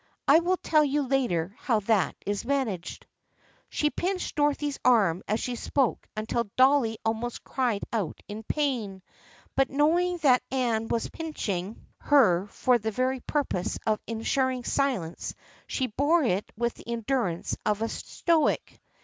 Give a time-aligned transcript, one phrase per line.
[0.27, 3.05] I will tell you later how that is managed."
[3.69, 9.03] She pinched Dorothy's arm as she spoke until Dolly almost cried out in pain,
[9.55, 15.35] but knowing that Anne was pinching her for the very purpose of en suring silence
[15.67, 18.81] she bore it with the endurance of a stoic.